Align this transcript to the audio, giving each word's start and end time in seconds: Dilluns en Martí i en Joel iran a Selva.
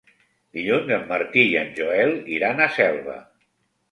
Dilluns 0.59 0.93
en 0.97 1.03
Martí 1.11 1.43
i 1.49 1.51
en 1.59 1.69
Joel 1.79 2.17
iran 2.37 2.65
a 2.65 2.69
Selva. 2.81 3.21